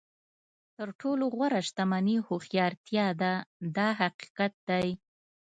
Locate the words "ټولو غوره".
0.99-1.59